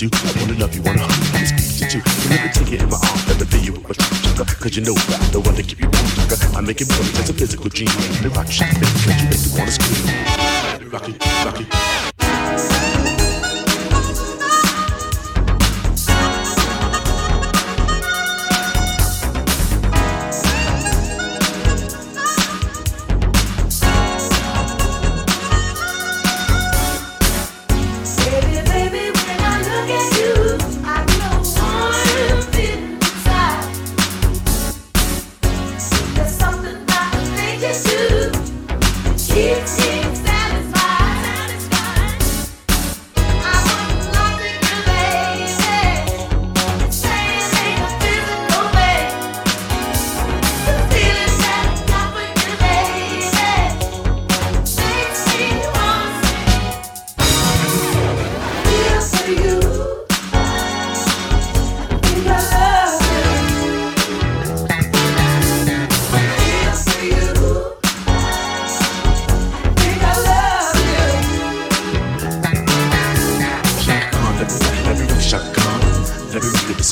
do. 0.00 0.08
I 0.12 0.32
wanna 0.40 0.58
love 0.58 0.74
you, 0.74 0.82
wanna 0.82 1.02
hug 1.04 1.12
you, 1.12 1.32
wanna 1.34 1.46
speak 1.46 1.90
to 1.90 1.98
you. 1.98 2.04
You 2.22 2.28
never 2.30 2.48
take 2.48 2.70
you 2.72 2.78
in 2.78 2.88
my 2.88 2.96
arms, 2.96 3.28
let 3.28 3.40
me 3.40 3.46
feel 3.46 3.64
you 3.64 3.72
with 3.72 3.84
my. 3.84 4.44
Cause 4.60 4.76
you 4.76 4.82
know 4.82 4.96
I'm 4.96 5.30
the 5.32 5.40
one 5.40 5.54
to 5.54 5.62
keep 5.62 5.80
you 5.80 5.88
cool, 5.92 6.08
sugar. 6.16 6.40
I 6.56 6.60
make 6.62 6.80
it 6.80 6.88
more 6.88 7.04
than 7.04 7.12
just 7.20 7.30
a 7.30 7.34
physical 7.34 7.68
dream. 7.68 7.92
Let 8.16 8.22
me 8.24 8.28
rock 8.32 8.48
you, 8.48 8.64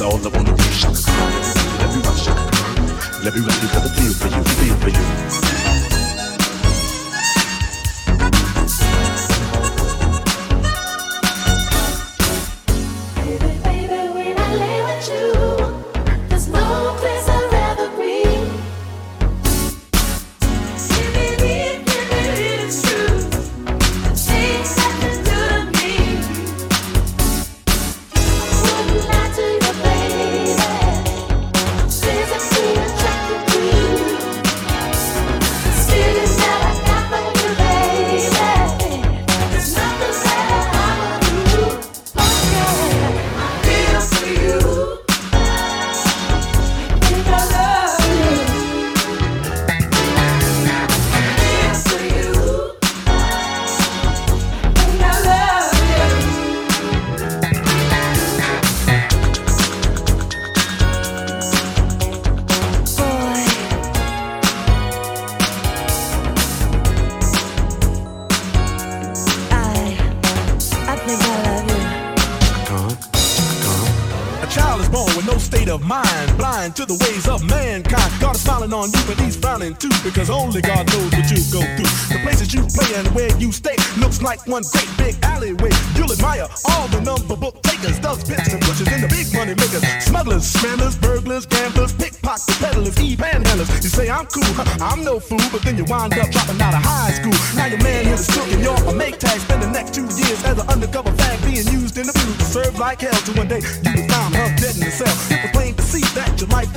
like 0.00 0.28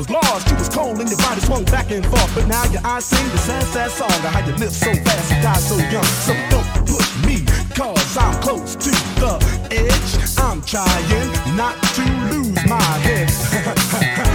was 0.02 0.08
blars. 0.08 0.50
You 0.50 0.56
was 0.58 0.70
cold 0.70 1.00
and 1.00 1.10
your 1.10 1.18
body 1.20 1.42
swung 1.42 1.64
back 1.66 1.92
and 1.92 2.06
forth. 2.06 2.34
But 2.34 2.48
now 2.48 2.64
your 2.72 2.82
eyes 2.86 3.06
sing 3.06 3.28
the 3.30 3.38
sad, 3.38 3.64
sad 3.66 3.92
song 3.92 4.12
of 4.12 4.34
how 4.34 4.46
you 4.46 4.54
live 4.56 4.72
so 4.72 4.94
fast 4.94 5.32
and 5.32 5.44
die 5.44 5.60
so 5.60 5.78
young. 5.92 6.12
So 6.26 6.34
don't 6.50 6.88
push 6.88 7.12
me, 7.26 7.46
cause 7.76 8.18
I'm 8.18 8.42
close 8.42 8.76
to 8.76 8.92
the 9.20 9.34
edge. 9.72 10.40
I'm 10.40 10.62
trying 10.64 11.56
not 11.56 11.76
to 11.96 12.04
lose 12.32 12.66
my 12.68 12.82
head. 13.06 14.28